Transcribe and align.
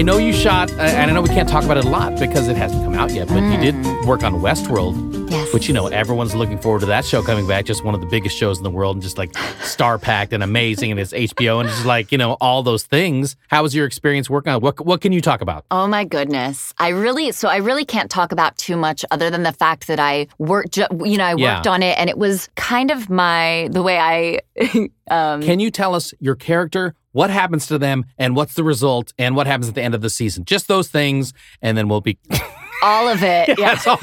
I 0.00 0.02
know 0.02 0.16
you 0.16 0.32
shot, 0.32 0.70
uh, 0.72 0.80
and 0.80 1.10
I 1.10 1.12
know 1.14 1.20
we 1.20 1.28
can't 1.28 1.46
talk 1.46 1.62
about 1.62 1.76
it 1.76 1.84
a 1.84 1.88
lot 1.90 2.18
because 2.18 2.48
it 2.48 2.56
hasn't 2.56 2.82
come 2.84 2.94
out 2.94 3.12
yet, 3.12 3.28
but 3.28 3.42
you 3.42 3.58
did 3.60 3.74
work 4.06 4.22
on 4.22 4.36
Westworld. 4.36 5.30
Yes. 5.30 5.52
Which, 5.52 5.68
you 5.68 5.74
know, 5.74 5.88
everyone's 5.88 6.34
looking 6.34 6.58
forward 6.58 6.80
to 6.80 6.86
that 6.86 7.04
show 7.04 7.22
coming 7.22 7.46
back. 7.46 7.66
Just 7.66 7.84
one 7.84 7.94
of 7.94 8.00
the 8.00 8.06
biggest 8.06 8.34
shows 8.34 8.56
in 8.56 8.64
the 8.64 8.70
world 8.70 8.96
and 8.96 9.02
just 9.02 9.18
like 9.18 9.36
star 9.60 9.98
packed 9.98 10.32
and 10.32 10.42
amazing. 10.42 10.90
And 10.90 10.98
it's 10.98 11.12
HBO 11.12 11.60
and 11.60 11.68
just 11.68 11.84
like, 11.84 12.10
you 12.12 12.18
know, 12.18 12.38
all 12.40 12.62
those 12.62 12.82
things. 12.84 13.36
How 13.48 13.62
was 13.62 13.74
your 13.74 13.84
experience 13.86 14.30
working 14.30 14.50
on 14.50 14.56
it? 14.56 14.62
What, 14.62 14.80
what 14.84 15.02
can 15.02 15.12
you 15.12 15.20
talk 15.20 15.40
about? 15.42 15.66
Oh 15.70 15.86
my 15.86 16.04
goodness. 16.04 16.72
I 16.78 16.88
really, 16.88 17.30
so 17.30 17.48
I 17.48 17.58
really 17.58 17.84
can't 17.84 18.10
talk 18.10 18.32
about 18.32 18.56
too 18.56 18.76
much 18.76 19.04
other 19.12 19.28
than 19.30 19.42
the 19.44 19.52
fact 19.52 19.86
that 19.86 20.00
I 20.00 20.26
worked, 20.38 20.78
you 20.78 21.18
know, 21.18 21.24
I 21.24 21.34
Yeah. 21.36 21.56
worked 21.56 21.66
on 21.66 21.82
it 21.82 21.96
and 21.98 22.08
it 22.10 22.16
was 22.18 22.48
kind 22.56 22.90
of 22.90 23.08
my, 23.10 23.68
the 23.70 23.82
way 23.82 23.98
I, 23.98 24.40
um, 25.10 25.42
Can 25.42 25.60
you 25.60 25.70
tell 25.70 25.94
us 25.94 26.12
your 26.18 26.34
character, 26.34 26.94
what 27.12 27.30
happens 27.30 27.66
to 27.66 27.78
them, 27.78 28.04
and 28.18 28.36
what's 28.36 28.54
the 28.54 28.64
result, 28.64 29.12
and 29.18 29.36
what 29.36 29.46
happens 29.46 29.68
at 29.68 29.74
the 29.74 29.82
end 29.82 29.94
of 29.94 30.00
the 30.00 30.10
season? 30.10 30.44
Just 30.44 30.68
those 30.68 30.88
things, 30.88 31.32
and 31.62 31.76
then 31.76 31.88
we'll 31.88 32.00
be. 32.00 32.18
all 32.82 33.08
of 33.08 33.22
it. 33.22 33.58
yeah. 33.58 33.78
All. 33.86 33.98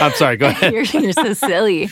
I'm 0.00 0.12
sorry, 0.12 0.36
go 0.36 0.46
ahead. 0.48 0.72
you're, 0.72 0.84
you're 0.84 1.12
so 1.12 1.32
silly. 1.34 1.88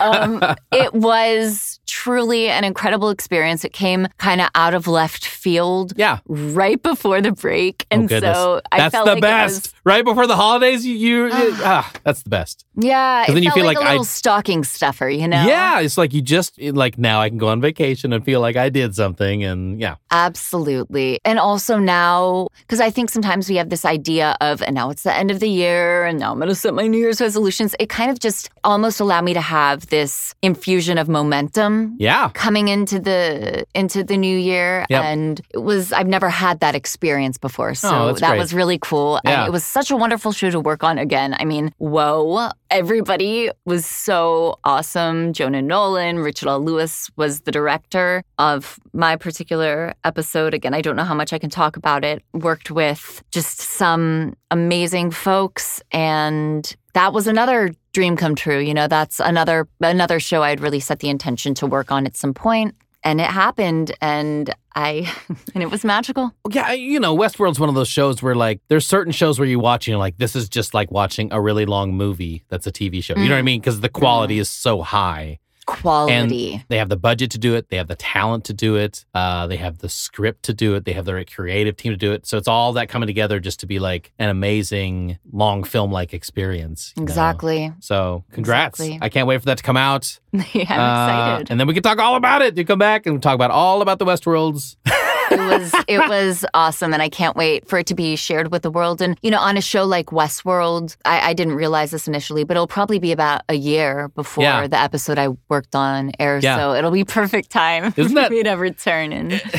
Um, 0.00 0.42
it 0.72 0.94
was 0.94 1.80
truly 1.94 2.48
an 2.48 2.64
incredible 2.64 3.08
experience. 3.10 3.64
It 3.64 3.72
came 3.72 4.08
kind 4.18 4.40
of 4.40 4.48
out 4.56 4.74
of 4.74 4.88
left 4.88 5.24
field. 5.24 5.92
Yeah. 5.96 6.18
Right 6.26 6.82
before 6.82 7.20
the 7.20 7.30
break. 7.30 7.86
And 7.90 8.12
oh, 8.12 8.20
so 8.20 8.60
I 8.72 8.78
That's 8.78 8.92
felt 8.92 9.06
the 9.06 9.12
like 9.12 9.22
best. 9.22 9.66
It 9.66 9.72
was, 9.72 9.80
right 9.84 10.04
before 10.04 10.26
the 10.26 10.34
holidays, 10.34 10.84
you, 10.84 10.96
you, 10.96 11.30
ah, 11.32 11.90
that's 12.02 12.22
the 12.24 12.30
best. 12.30 12.64
yeah. 12.74 13.26
Then 13.28 13.42
you 13.44 13.52
feel 13.52 13.64
like, 13.64 13.76
like 13.76 13.86
a 13.86 13.88
I- 13.88 13.92
little 13.92 14.04
stocking 14.04 14.64
stuffer, 14.64 15.08
you 15.08 15.28
know? 15.28 15.46
Yeah, 15.46 15.80
it's 15.80 15.96
like 15.96 16.12
you 16.12 16.20
just 16.20 16.60
like 16.60 16.98
now 16.98 17.20
I 17.20 17.28
can 17.28 17.38
go 17.38 17.48
on 17.48 17.60
vacation 17.60 18.12
and 18.12 18.24
feel 18.24 18.40
like 18.40 18.56
I 18.56 18.68
did 18.70 18.94
something, 18.96 19.44
and 19.44 19.80
yeah, 19.80 19.96
Absolutely. 20.10 21.20
And 21.24 21.38
also 21.38 21.78
now, 21.78 22.48
because 22.60 22.80
I 22.80 22.90
think 22.90 23.10
sometimes 23.10 23.48
we 23.48 23.56
have 23.56 23.68
this 23.68 23.84
idea 23.84 24.36
of, 24.40 24.62
and 24.62 24.74
now 24.74 24.90
it's 24.90 25.04
the 25.04 25.14
end 25.14 25.30
of 25.30 25.38
the 25.38 25.48
year, 25.48 26.04
and 26.06 26.18
now 26.18 26.32
I'm 26.32 26.38
going 26.38 26.48
to 26.48 26.54
set 26.54 26.74
my 26.74 26.86
New 26.88 26.98
Year's 26.98 27.20
resolutions. 27.20 27.74
It 27.78 27.88
kind 27.88 28.10
of 28.10 28.18
just 28.18 28.50
almost 28.64 28.98
allowed 29.00 29.24
me 29.24 29.34
to 29.34 29.40
have 29.40 29.86
this 29.88 30.34
infusion 30.42 30.98
of 30.98 31.08
momentum. 31.08 31.83
Mm-hmm. 31.84 31.96
yeah, 31.98 32.30
Coming 32.34 32.68
into 32.68 32.98
the 33.00 33.64
into 33.74 34.02
the 34.04 34.16
new 34.16 34.36
year, 34.36 34.84
Yep. 34.90 35.04
and 35.04 35.40
it 35.50 35.58
was 35.58 35.92
I've 35.92 36.06
never 36.08 36.28
had 36.28 36.60
that 36.60 36.74
experience 36.74 37.38
before, 37.38 37.70
oh, 37.70 37.74
so 37.74 37.88
Oh, 37.94 38.12
that 38.14 38.28
great. 38.30 38.38
was 38.38 38.52
really 38.54 38.78
cool. 38.78 39.20
Yeah. 39.24 39.40
And 39.40 39.48
it 39.48 39.52
was 39.52 39.64
such 39.64 39.90
a 39.90 39.96
wonderful 39.96 40.32
show 40.32 40.50
to 40.50 40.60
work 40.60 40.82
on 40.84 40.98
again. 40.98 41.36
I 41.38 41.44
mean, 41.44 41.72
whoa, 41.78 42.50
everybody 42.70 43.50
was 43.64 43.86
so 43.86 44.58
awesome. 44.64 45.32
Jonah 45.32 45.62
Nolan, 45.62 46.18
Richard 46.18 46.48
L. 46.48 46.60
Lewis 46.60 47.10
was 47.16 47.40
the 47.40 47.52
director 47.52 48.22
of 48.38 48.78
my 48.92 49.16
particular 49.16 49.94
episode. 50.04 50.54
Again, 50.54 50.74
I 50.74 50.80
don't 50.80 50.96
know 50.96 51.04
how 51.04 51.14
much 51.14 51.32
I 51.32 51.38
can 51.38 51.50
talk 51.50 51.76
about 51.76 52.04
it. 52.04 52.22
Worked 52.32 52.70
with 52.70 53.22
just 53.30 53.60
some 53.60 54.34
amazing 54.50 55.10
folks 55.10 55.82
and 55.92 56.74
that 56.94 57.12
was 57.12 57.26
another 57.26 57.70
dream 57.94 58.16
come 58.16 58.34
true. 58.34 58.58
You 58.58 58.74
know, 58.74 58.86
that's 58.88 59.20
another 59.20 59.66
another 59.80 60.20
show 60.20 60.42
I'd 60.42 60.60
really 60.60 60.80
set 60.80 60.98
the 60.98 61.08
intention 61.08 61.54
to 61.54 61.66
work 61.66 61.90
on 61.90 62.04
at 62.06 62.16
some 62.16 62.34
point. 62.34 62.74
And 63.06 63.20
it 63.20 63.26
happened 63.26 63.92
and 64.00 64.54
I 64.74 65.10
and 65.54 65.62
it 65.62 65.70
was 65.70 65.84
magical. 65.84 66.32
yeah. 66.50 66.72
You 66.72 66.98
know, 67.00 67.16
Westworld's 67.16 67.60
one 67.60 67.68
of 67.68 67.74
those 67.74 67.88
shows 67.88 68.22
where 68.22 68.34
like 68.34 68.60
there's 68.68 68.86
certain 68.86 69.12
shows 69.12 69.38
where 69.38 69.48
you 69.48 69.58
watch 69.58 69.86
and 69.86 69.92
you're 69.92 69.98
like, 69.98 70.16
this 70.18 70.34
is 70.36 70.48
just 70.48 70.74
like 70.74 70.90
watching 70.90 71.32
a 71.32 71.40
really 71.40 71.66
long 71.66 71.94
movie 71.94 72.44
that's 72.48 72.66
a 72.66 72.72
TV 72.72 73.02
show. 73.02 73.14
You 73.16 73.28
know 73.28 73.34
what 73.34 73.38
I 73.38 73.42
Mm. 73.42 73.44
mean? 73.44 73.60
Because 73.60 73.80
the 73.80 73.88
quality 73.88 74.38
is 74.38 74.48
so 74.48 74.82
high. 74.82 75.38
Quality. 75.66 76.64
They 76.68 76.78
have 76.78 76.88
the 76.88 76.96
budget 76.96 77.30
to 77.32 77.38
do 77.38 77.54
it. 77.54 77.68
They 77.68 77.76
have 77.76 77.88
the 77.88 77.94
talent 77.96 78.44
to 78.46 78.52
do 78.52 78.76
it. 78.76 79.04
Uh, 79.14 79.46
they 79.46 79.56
have 79.56 79.78
the 79.78 79.88
script 79.88 80.42
to 80.44 80.54
do 80.54 80.74
it. 80.74 80.84
They 80.84 80.92
have 80.92 81.04
the 81.04 81.14
right 81.14 81.30
creative 81.30 81.76
team 81.76 81.92
to 81.92 81.96
do 81.96 82.12
it. 82.12 82.26
So 82.26 82.36
it's 82.38 82.48
all 82.48 82.72
that 82.74 82.88
coming 82.88 83.06
together 83.06 83.40
just 83.40 83.60
to 83.60 83.66
be 83.66 83.78
like 83.78 84.12
an 84.18 84.28
amazing 84.28 85.18
long 85.32 85.64
film 85.64 85.90
like 85.92 86.14
experience. 86.14 86.92
you 86.96 87.02
know? 87.02 87.04
exactly. 87.04 87.72
So 87.80 88.24
congrats. 88.32 88.80
Exactly. 88.80 88.98
I 89.02 89.08
can't 89.08 89.26
wait 89.26 89.38
for 89.38 89.46
that 89.46 89.58
to 89.58 89.62
come 89.64 89.76
out. 89.76 90.18
yeah, 90.32 90.42
I'm 90.68 90.80
Uh, 90.80 91.32
excited. 91.32 91.50
and 91.50 91.60
then 91.60 91.66
we 91.66 91.74
can 91.74 91.82
talk 91.82 91.98
all 91.98 92.16
about 92.16 92.42
it. 92.42 92.56
You 92.56 92.64
come 92.64 92.78
back 92.78 93.06
and 93.06 93.22
talk 93.22 93.34
about 93.34 93.50
all 93.50 93.82
about 93.82 93.98
the 93.98 94.04
Westworlds. 94.04 94.76
it 95.30 95.38
was 95.38 95.74
it 95.88 95.98
was 96.08 96.44
awesome 96.54 96.92
and 96.92 97.02
i 97.02 97.08
can't 97.08 97.36
wait 97.36 97.66
for 97.68 97.78
it 97.78 97.86
to 97.86 97.94
be 97.94 98.16
shared 98.16 98.50
with 98.50 98.62
the 98.62 98.70
world 98.70 99.00
and 99.00 99.18
you 99.22 99.30
know 99.30 99.38
on 99.38 99.56
a 99.56 99.60
show 99.60 99.84
like 99.84 100.06
westworld 100.06 100.96
i, 101.04 101.30
I 101.30 101.32
didn't 101.34 101.54
realize 101.54 101.90
this 101.90 102.08
initially 102.08 102.44
but 102.44 102.56
it'll 102.56 102.66
probably 102.66 102.98
be 102.98 103.12
about 103.12 103.42
a 103.48 103.54
year 103.54 104.08
before 104.08 104.44
Yeah. 104.44 104.66
the 104.66 104.78
episode 104.78 105.18
i 105.18 105.28
worked 105.48 105.74
on 105.74 106.12
airs 106.18 106.44
Yeah. 106.44 106.56
so 106.56 106.74
it'll 106.74 106.90
be 106.90 107.04
perfect 107.04 107.50
time 107.50 107.92
Isn't 107.96 108.14
that- 108.14 108.28
for 108.28 108.34
me 108.34 108.42
to 108.42 108.52
return 108.52 109.12
and 109.12 109.42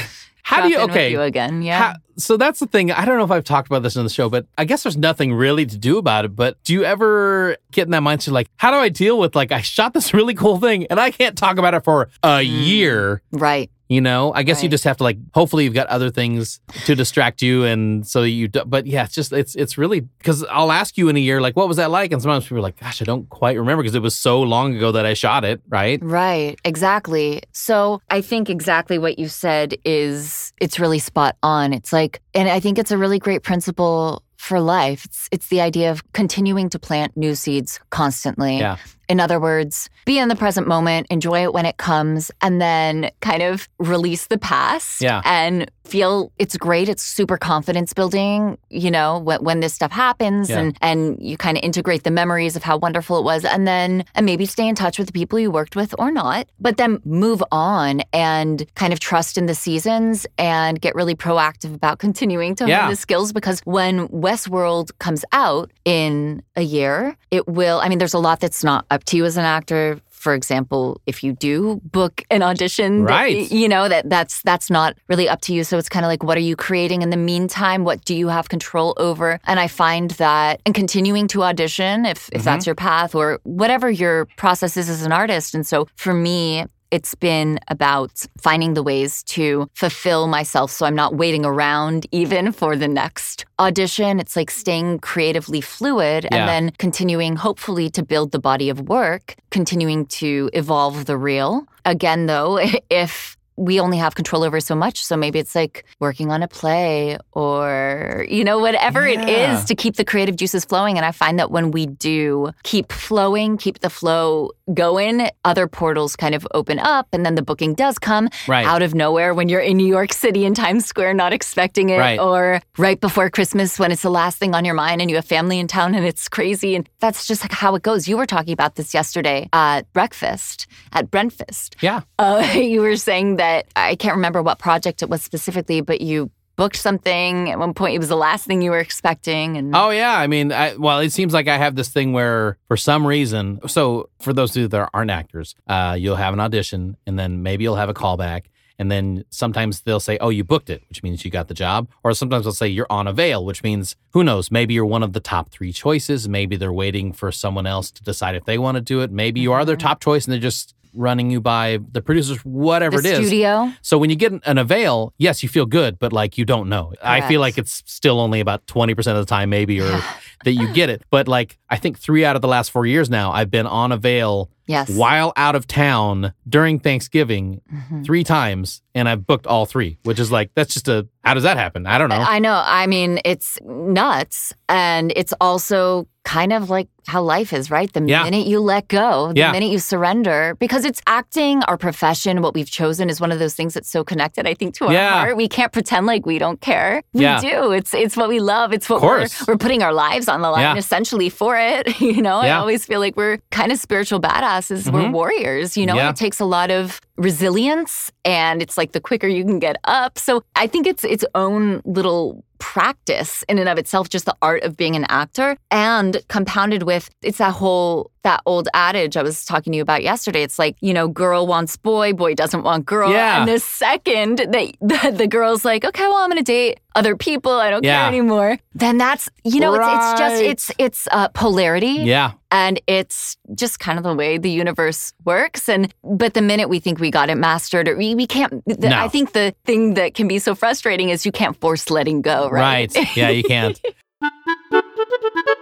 How 0.44 0.62
do 0.62 0.70
you 0.70 0.78
okay? 0.82 1.10
you 1.10 1.22
again 1.22 1.64
yeah 1.64 1.78
How, 1.80 1.94
so 2.18 2.38
that's 2.38 2.60
the 2.60 2.68
thing. 2.68 2.92
I 2.92 3.04
don't 3.06 3.18
know 3.18 3.24
if 3.24 3.32
I've 3.32 3.44
talked 3.44 3.68
about 3.68 3.84
this 3.84 3.96
in 3.96 4.04
the 4.04 4.10
show, 4.10 4.30
but 4.30 4.48
I 4.58 4.66
guess 4.66 4.84
there's 4.84 4.96
nothing 4.96 5.34
really 5.34 5.66
to 5.66 5.78
do 5.78 5.98
about 5.98 6.26
it. 6.26 6.36
But 6.36 6.62
do 6.64 6.74
you 6.74 6.84
ever 6.86 7.58
get 7.72 7.86
in 7.88 7.92
that 7.92 8.04
mindset 8.04 8.32
like, 8.32 8.50
how 8.58 8.72
do 8.72 8.78
I 8.78 8.90
deal 8.90 9.20
with 9.20 9.36
like 9.36 9.52
I 9.52 9.62
shot 9.62 9.94
this 9.94 10.14
really 10.14 10.34
cool 10.34 10.58
thing 10.58 10.86
and 10.88 11.00
I 11.00 11.12
can't 11.12 11.38
talk 11.38 11.58
about 11.58 11.74
it 11.74 11.84
for 11.84 12.10
a 12.24 12.40
mm. 12.40 12.66
year? 12.68 13.22
right 13.32 13.70
You 13.88 14.02
know, 14.02 14.34
I 14.34 14.42
guess 14.42 14.64
you 14.64 14.70
just 14.70 14.84
have 14.86 14.98
to 14.98 15.04
like. 15.04 15.18
Hopefully, 15.36 15.64
you've 15.64 15.76
got 15.76 15.86
other 15.88 16.10
things 16.10 16.60
to 16.86 16.96
distract 16.96 17.44
you, 17.44 17.66
and 17.66 18.06
so 18.06 18.24
you. 18.24 18.48
Do, 18.48 18.66
but 18.66 18.88
yeah, 18.88 19.04
it's 19.04 19.14
just 19.14 19.32
it's 19.32 19.54
it's 19.56 19.78
really 19.78 20.00
because 20.00 20.44
I'll 20.46 20.72
ask 20.72 20.98
you 20.98 21.08
in 21.08 21.16
a 21.16 21.20
year 21.20 21.40
like, 21.40 21.56
what 21.56 21.68
was 21.68 21.78
that 21.78 21.92
like? 21.92 22.12
And 22.12 22.20
sometimes 22.20 22.46
people 22.46 22.58
are 22.58 22.62
like, 22.62 22.80
gosh, 22.80 23.02
I 23.02 23.06
don't 23.06 23.30
quite 23.30 23.58
remember 23.58 23.84
because 23.84 23.94
it 23.94 24.02
was 24.02 24.16
so 24.16 24.42
long 24.42 24.76
ago 24.76 24.92
that 24.92 25.06
I 25.06 25.14
shot 25.14 25.46
it. 25.46 25.62
Right? 25.70 26.00
Right, 26.02 26.60
exactly. 26.66 27.44
So 27.52 28.02
I 28.10 28.22
think 28.22 28.50
exactly 28.50 28.98
what 28.98 29.20
you 29.20 29.28
said 29.28 29.76
is 29.86 30.52
it's 30.60 30.80
really 30.80 31.00
spot 31.00 31.38
on. 31.44 31.72
It's 31.72 31.94
like 31.94 32.22
and 32.34 32.50
I 32.50 32.60
think 32.60 32.80
it's 32.80 32.92
a 32.92 32.98
really 32.98 33.20
great 33.20 33.44
principle 33.44 34.24
for 34.38 34.60
life. 34.60 35.06
It's 35.06 35.30
it's 35.32 35.48
the 35.48 35.62
idea 35.62 35.92
of 35.92 36.04
continuing 36.14 36.70
to 36.70 36.80
plant 36.80 37.16
new 37.16 37.36
seeds 37.36 37.80
constantly. 37.90 38.60
Yeah. 38.60 38.78
In 39.08 39.20
other 39.20 39.40
words, 39.40 39.90
be 40.06 40.20
in 40.20 40.30
the 40.30 40.36
present 40.36 40.68
moment, 40.68 41.08
enjoy 41.10 41.44
it 41.44 41.54
when 41.54 41.66
it 41.66 41.78
comes, 41.78 42.32
and 42.42 42.62
then 42.62 43.10
kind 43.22 43.42
of 43.42 43.68
release 43.80 44.28
the 44.28 44.38
past 44.38 45.02
Yeah. 45.02 45.22
and 45.26 45.70
feel 45.84 46.32
it's 46.40 46.58
great. 46.58 46.90
It's 46.90 47.04
super 47.04 47.38
confidence 47.38 47.94
building, 47.94 48.58
you 48.72 48.90
know, 48.90 49.20
when, 49.20 49.44
when 49.44 49.60
this 49.60 49.74
stuff 49.76 49.92
happens 49.92 50.50
Yeah. 50.50 50.60
and, 50.60 50.78
and 50.82 51.18
you 51.22 51.38
kind 51.38 51.58
of 51.58 51.64
integrate 51.64 52.04
the 52.04 52.10
memories 52.12 52.56
of 52.56 52.64
how 52.64 52.78
wonderful 52.78 53.20
it 53.20 53.24
was. 53.24 53.46
And 53.46 53.68
then, 53.68 54.04
and 54.16 54.26
maybe 54.26 54.48
stay 54.48 54.68
in 54.68 54.74
touch 54.74 54.98
with 54.98 55.06
the 55.06 55.14
people 55.14 55.38
you 55.38 55.52
worked 55.52 55.76
with 55.76 55.94
or 56.00 56.10
not, 56.12 56.48
but 56.60 56.78
then 56.78 57.00
move 57.06 57.44
on 57.52 58.02
and 58.14 58.66
kind 58.74 58.94
of 58.94 59.00
trust 59.00 59.38
in 59.38 59.46
the 59.46 59.54
seasons 59.54 60.26
and 60.40 60.82
get 60.82 60.96
really 60.96 61.14
proactive 61.16 61.76
about 61.76 62.00
continuing 62.08 62.56
to 62.56 62.68
Yeah. 62.68 62.82
hone 62.82 62.90
the 62.90 62.96
skills 62.96 63.32
because 63.32 63.60
when 63.66 64.08
Westworld 64.08 64.90
comes 64.98 65.24
out 65.34 65.72
in 65.86 66.42
a 66.56 66.62
year, 66.64 67.16
it 67.30 67.48
will, 67.48 67.80
I 67.80 67.90
mean, 67.90 68.00
there's 68.00 68.16
a 68.16 68.20
lot 68.20 68.40
that's 68.40 68.64
not 68.64 68.86
up 68.96 69.04
to 69.06 69.18
you 69.18 69.26
as 69.26 69.38
an 69.38 69.46
actor. 69.46 70.00
For 70.10 70.34
example, 70.34 71.00
if 71.06 71.24
you 71.24 71.34
do 71.34 71.80
book 71.84 72.24
an 72.32 72.42
audition, 72.42 73.06
that- 73.06 73.12
Right. 73.12 73.52
you 73.52 73.70
know 73.70 73.88
that 73.88 74.10
that's 74.10 74.42
that's 74.42 74.72
not 74.72 74.96
really 75.08 75.30
up 75.30 75.42
to 75.42 75.54
you. 75.54 75.64
So 75.64 75.78
it's 75.78 75.90
kind 75.90 76.04
of 76.04 76.10
like, 76.10 76.24
what 76.24 76.36
are 76.36 76.48
you 76.50 76.56
creating 76.56 77.04
in 77.04 77.12
the 77.12 77.18
meantime? 77.18 77.84
What 77.84 78.04
do 78.06 78.16
you 78.16 78.30
have 78.30 78.50
control 78.50 78.96
over? 78.98 79.40
And 79.46 79.60
I 79.60 79.68
find 79.68 80.10
that, 80.12 80.62
and 80.66 80.74
continuing 80.74 81.28
to 81.28 81.44
audition, 81.44 82.06
if 82.08 82.30
if 82.30 82.40
mm-hmm. 82.40 82.46
that's 82.46 82.66
your 82.66 82.74
path 82.74 83.14
or 83.14 83.40
whatever 83.44 83.88
your 83.92 84.26
process 84.36 84.78
is 84.78 84.90
as 84.90 85.06
an 85.06 85.12
artist. 85.12 85.54
And 85.54 85.66
so 85.68 85.88
for 85.96 86.14
me, 86.14 86.66
it's 86.96 87.14
been 87.16 87.60
about 87.68 88.14
finding 88.48 88.74
the 88.74 88.84
ways 88.92 89.24
to 89.36 89.70
fulfill 89.74 90.28
myself 90.28 90.70
so 90.72 90.86
I'm 90.86 90.96
not 91.04 91.12
waiting 91.16 91.46
around 91.46 92.06
even 92.12 92.52
for 92.52 92.76
the 92.78 92.88
next 92.88 93.46
audition. 93.60 94.20
It's 94.20 94.36
like 94.36 94.52
staying 94.52 95.00
creatively 95.00 95.62
fluid 95.62 96.22
Yeah. 96.24 96.30
and 96.38 96.44
then 96.50 96.64
continuing, 96.86 97.36
hopefully, 97.36 97.90
to 97.92 98.02
build 98.04 98.32
the 98.32 98.40
body 98.40 98.70
of 98.70 98.78
work, 98.98 99.36
continuing 99.52 100.06
to 100.22 100.50
evolve 100.54 101.06
the 101.06 101.18
reel. 101.18 101.66
Again, 101.86 102.26
though, 102.28 102.60
if 102.90 103.35
we 103.58 103.80
only 103.80 103.98
have 103.98 104.16
control 104.16 104.44
over 104.44 104.60
so 104.60 104.76
much. 104.76 105.04
So 105.04 105.16
maybe 105.16 105.40
it's 105.40 105.56
like 105.56 105.86
working 106.00 106.30
on 106.32 106.44
a 106.44 106.48
play 106.48 107.18
or, 107.32 108.26
you 108.30 108.44
know, 108.44 108.60
whatever 108.60 109.06
it 109.08 109.20
Yeah. 109.20 109.54
is 109.60 109.66
to 109.66 109.76
keep 109.76 109.96
the 109.96 110.04
creative 110.06 110.36
juices 110.36 110.66
flowing. 110.66 110.98
And 110.98 111.06
I 111.06 111.12
find 111.12 111.40
that 111.40 111.52
when 111.52 111.72
we 111.72 111.86
do 111.86 112.52
keep 112.64 112.92
flowing, 112.92 113.58
keep 113.58 113.80
the 113.80 113.90
flow 113.90 114.52
going, 114.74 115.30
other 115.46 115.68
portals 115.68 116.16
kind 116.16 116.36
of 116.36 116.46
open 116.54 116.80
up 116.80 117.08
and 117.14 117.26
then 117.26 117.36
the 117.36 117.42
booking 117.42 117.76
does 117.76 117.98
come 118.00 118.30
Right. 118.48 118.66
out 118.66 118.82
of 118.82 118.94
nowhere 118.94 119.34
when 119.34 119.48
you're 119.48 119.62
in 119.62 119.78
New 119.78 119.88
York 119.88 120.12
City 120.12 120.44
in 120.46 120.54
Times 120.54 120.86
Square, 120.86 121.14
not 121.14 121.32
expecting 121.32 121.90
it, 121.90 122.00
Right. 122.00 122.20
or 122.20 122.62
right 122.78 123.00
before 123.00 123.30
Christmas 123.30 123.80
when 123.80 123.92
it's 123.92 124.02
the 124.02 124.10
last 124.10 124.38
thing 124.38 124.54
on 124.56 124.66
your 124.66 124.76
mind 124.76 125.00
and 125.02 125.10
you 125.10 125.16
have 125.16 125.26
family 125.26 125.60
in 125.60 125.68
town 125.68 125.96
and 125.96 126.06
it's 126.06 126.28
crazy. 126.28 126.76
And 126.76 126.90
that's 127.00 127.26
just 127.28 127.42
like 127.44 127.52
how 127.54 127.76
it 127.76 127.84
goes. 127.84 128.08
You 128.08 128.18
were 128.18 128.26
talking 128.26 128.54
about 128.54 128.76
this 128.76 128.94
yesterday 128.94 129.48
at 129.54 129.92
breakfast 129.94 130.68
at 130.92 131.10
Brentfast. 131.12 131.76
Yeah. 131.82 132.02
Uh, 132.20 132.42
you 132.56 132.82
were 132.82 132.98
saying 132.98 133.36
that 133.38 133.45
I 133.76 133.96
can't 133.96 134.16
remember 134.16 134.42
what 134.42 134.60
project 134.60 135.02
it 135.02 135.10
was 135.10 135.22
specifically, 135.24 135.82
but 135.82 136.02
you 136.02 136.32
booked 136.56 136.78
something 136.78 137.50
at 137.52 137.60
one 137.60 137.74
point. 137.74 137.96
It 137.96 138.00
was 138.00 138.10
the 138.10 138.16
last 138.16 138.46
thing 138.46 138.62
you 138.62 138.72
were 138.72 138.80
expecting, 138.80 139.58
and 139.58 139.76
Oh 139.76 139.90
yeah, 139.90 140.18
I 140.18 140.28
mean, 140.28 140.52
I, 140.52 140.76
well, 140.76 141.00
it 141.00 141.12
seems 141.12 141.34
like 141.34 141.48
I 141.48 141.58
have 141.58 141.76
this 141.76 141.90
thing 141.90 142.14
where, 142.14 142.58
for 142.68 142.78
some 142.78 143.06
reason, 143.06 143.60
so 143.68 144.10
for 144.22 144.34
those 144.34 144.56
of 144.56 144.62
you 144.62 144.68
that 144.70 144.90
aren't 144.94 145.12
actors, 145.12 145.56
uh, 145.68 145.96
you'll 146.00 146.16
have 146.16 146.34
an 146.34 146.40
audition, 146.40 146.98
and 147.06 147.20
then 147.20 147.44
maybe 147.44 147.64
you'll 147.64 147.76
have 147.76 147.90
a 147.90 147.94
callback, 147.94 148.46
and 148.78 148.92
then 148.92 149.24
sometimes 149.30 149.82
they'll 149.82 150.00
say, 150.00 150.18
"Oh, 150.20 150.30
you 150.30 150.44
booked 150.44 150.70
it," 150.70 150.84
which 150.90 151.04
means 151.04 151.24
you 151.26 151.32
got 151.32 151.48
the 151.48 151.54
job, 151.54 151.88
or 152.04 152.14
sometimes 152.14 152.46
they'll 152.46 152.54
say 152.54 152.68
you're 152.68 152.88
on 152.90 153.08
avail, 153.08 153.44
which 153.46 153.64
means 153.64 153.96
who 154.12 154.24
knows? 154.24 154.52
Maybe 154.52 154.74
you're 154.74 154.86
one 154.86 155.04
of 155.04 155.14
the 155.14 155.20
top 155.20 155.50
three 155.50 155.72
choices. 155.72 156.28
Maybe 156.28 156.56
they're 156.56 156.74
waiting 156.74 157.14
for 157.14 157.32
someone 157.32 157.66
else 157.66 157.92
to 157.92 158.04
decide 158.04 158.36
if 158.36 158.46
they 158.46 158.58
want 158.58 158.76
to 158.76 158.82
do 158.82 159.02
it. 159.02 159.12
Maybe 159.12 159.40
you 159.40 159.52
are 159.54 159.66
their 159.66 159.78
top 159.78 160.00
choice, 160.02 160.26
and 160.26 160.34
they're 160.34 160.40
just 160.40 160.75
running 160.96 161.30
you 161.30 161.42
by 161.42 161.80
the 161.92 162.02
producers, 162.02 162.40
whatever 162.46 163.02
the 163.02 163.10
it 163.10 163.20
is. 163.20 163.28
studio. 163.28 163.72
So 163.82 163.98
when 163.98 164.10
you 164.10 164.16
get 164.16 164.32
an 164.32 164.58
avail, 164.58 165.14
yes, 165.18 165.44
you 165.44 165.50
feel 165.50 165.66
good, 165.66 166.00
but 166.00 166.14
like 166.14 166.38
you 166.38 166.46
don't 166.46 166.70
know. 166.70 166.94
I 167.04 167.22
feel 167.28 167.42
like 167.42 167.58
it's 167.58 167.84
still 167.86 168.20
only 168.20 168.40
about 168.40 168.66
20% 168.68 168.98
of 168.98 169.18
the 169.18 169.26
time, 169.26 169.50
maybe, 169.50 169.82
or 169.82 170.02
that 170.44 170.52
you 170.52 170.72
get 170.74 170.90
it. 170.90 171.04
But 171.10 171.28
like, 171.28 171.58
I 171.70 171.78
think 171.78 172.00
three 172.00 172.26
out 172.26 172.36
of 172.36 172.42
the 172.42 172.48
last 172.48 172.72
four 172.72 172.86
years 172.86 173.10
now, 173.10 173.32
I've 173.32 173.52
been 173.52 173.68
on 173.68 173.92
avail 173.92 174.50
Yes. 174.68 174.90
while 174.90 175.32
out 175.36 175.56
of 175.56 175.68
town 175.68 176.34
during 176.48 176.80
Thanksgiving 176.80 177.62
Mm-hmm. 177.74 178.04
three 178.04 178.24
times, 178.24 178.82
and 178.96 179.08
I've 179.10 179.28
booked 179.28 179.46
all 179.48 179.66
three, 179.66 179.98
which 180.04 180.20
is 180.20 180.32
like, 180.32 180.52
that's 180.56 180.74
just 180.74 180.88
a, 180.88 181.08
how 181.24 181.34
does 181.34 181.44
that 181.44 181.58
happen? 181.58 181.86
I 181.86 181.98
don't 181.98 182.10
know. 182.10 182.16
I 182.16 182.40
know. 182.40 182.62
I 182.66 182.88
mean, 182.88 183.20
it's 183.26 183.58
nuts. 183.64 184.54
And 184.70 185.12
it's 185.16 185.34
also 185.42 186.08
kind 186.24 186.54
of 186.54 186.70
like 186.72 186.88
how 187.08 187.22
life 187.22 187.54
is, 187.54 187.70
right? 187.70 187.92
The 187.92 188.02
Yeah. 188.04 188.24
minute 188.24 188.48
you 188.48 188.60
let 188.60 188.88
go, 188.88 189.32
the 189.34 189.40
Yeah. 189.40 189.52
minute 189.52 189.70
you 189.72 189.78
surrender, 189.80 190.56
because 190.60 190.86
it's 190.86 191.02
acting, 191.06 191.62
our 191.64 191.78
profession, 191.78 192.42
what 192.42 192.54
we've 192.56 192.70
chosen 192.70 193.10
is 193.10 193.22
one 193.22 193.32
of 193.32 193.38
those 193.38 193.54
things 193.54 193.74
that's 193.76 193.90
so 193.90 194.04
connected, 194.04 194.48
I 194.48 194.54
think, 194.56 194.74
to 194.76 194.86
our 194.88 194.94
Yeah. 194.94 195.12
heart. 195.12 195.38
We 195.38 195.48
can't 195.48 195.72
pretend 195.72 196.08
like 196.08 196.26
we 196.26 196.40
don't 196.40 196.60
care. 196.62 197.04
We 197.14 197.22
do. 197.42 197.72
It's 197.74 197.94
it's 197.94 198.16
what 198.18 198.30
we 198.30 198.40
love. 198.40 198.74
It's 198.74 198.90
what 198.90 199.02
we're, 199.04 199.28
we're 199.48 199.58
putting 199.58 199.84
our 199.84 199.94
lives 199.94 200.28
on 200.28 200.42
the 200.42 200.50
line 200.50 200.78
essentially 200.78 201.30
for 201.30 201.58
it. 201.58 202.00
You 202.16 202.22
know, 202.22 202.38
I 202.38 202.52
always 202.52 202.86
feel 202.86 203.00
like 203.02 203.16
we're 203.18 203.40
kind 203.52 203.72
of 203.72 203.78
spiritual 203.80 204.20
badasses. 204.56 204.92
We're 204.92 205.02
mm-hmm. 205.04 205.12
warriors, 205.12 205.78
you 205.78 205.86
know, 205.86 205.96
Yeah. 205.96 206.10
it 206.10 206.16
takes 206.16 206.40
a 206.40 206.46
lot 206.46 206.72
of 206.72 207.00
resilience 207.18 208.12
and 208.24 208.62
it's 208.62 208.78
like 208.78 208.92
the 208.92 209.02
quicker 209.02 209.28
you 209.28 209.44
can 209.44 209.60
get 209.60 209.78
up. 209.86 210.18
So 210.18 210.44
I 210.56 210.68
think 210.68 210.88
it's 210.88 211.04
its 211.04 211.26
own 211.36 211.82
little 211.86 212.44
practice 212.74 213.44
in 213.48 213.60
and 213.60 213.70
of 213.70 213.78
itself, 213.78 214.10
just 214.10 214.26
the 214.26 214.36
art 214.42 214.64
of 214.64 214.76
being 214.76 214.96
an 214.96 215.06
actor 215.08 215.56
and 215.70 216.18
compounded 216.30 216.82
with 216.84 217.10
it's 217.22 217.38
that 217.38 217.54
whole 217.54 218.10
that 218.24 218.42
old 218.48 218.68
adage 218.74 219.16
I 219.18 219.22
was 219.22 219.46
talking 219.46 219.72
to 219.72 219.78
you 219.78 219.84
about 219.84 220.02
yesterday. 220.02 220.42
It's 220.42 220.58
like, 220.58 220.76
you 220.82 220.96
know, 220.96 221.08
girl 221.08 221.46
wants 221.46 221.78
boy, 221.78 222.12
boy 222.14 222.34
doesn't 222.34 222.64
want 222.64 222.84
girl. 222.88 223.12
Yeah. 223.12 223.42
And 223.42 223.48
the 223.48 223.60
second 223.60 224.40
that 224.40 224.52
the, 224.82 225.12
the 225.16 225.28
girl's 225.28 225.64
like, 225.64 225.86
okay, 225.86 226.04
well, 226.08 226.18
I'm 226.18 226.30
gonna 226.30 226.42
date 226.42 226.80
other 226.96 227.16
people, 227.16 227.52
I 227.52 227.70
don't 227.70 227.84
Yeah. 227.84 228.00
care 228.00 228.08
anymore. 228.08 228.58
Then 228.74 228.98
that's 228.98 229.30
you 229.44 229.60
know, 229.60 229.76
it's, 229.76 229.86
it's 229.88 230.20
just 230.20 230.42
it's 230.42 230.72
it's 230.80 231.08
uh, 231.12 231.28
polarity 231.30 232.02
yeah. 232.14 232.32
and 232.52 232.82
it's 232.88 233.38
just 233.54 233.80
kind 233.80 234.00
of 234.00 234.04
the 234.04 234.16
way 234.16 234.40
the 234.40 234.50
universe 234.50 235.14
works 235.24 235.70
and 235.70 235.94
but 236.04 236.34
the 236.34 236.42
minute 236.42 236.68
we 236.68 236.80
think 236.80 237.00
we 237.00 237.12
got 237.12 237.30
it 237.30 237.36
mastered 237.36 237.88
or 237.88 237.96
we, 237.96 238.16
we 238.16 238.26
can't 238.26 238.52
the, 238.66 238.90
No. 238.90 238.98
i 238.98 239.08
think 239.08 239.34
the 239.34 239.54
thing 239.66 239.94
that 239.96 240.14
can 240.16 240.28
be 240.28 240.40
so 240.40 240.56
frustrating 240.56 241.10
is 241.10 241.26
you 241.26 241.32
can't 241.32 241.56
force 241.62 241.90
letting 241.90 242.22
go 242.22 242.50
right 242.56 242.94
Right. 242.96 243.18
Yeah, 243.18 243.30
you 243.30 243.44
can't. 243.44 243.80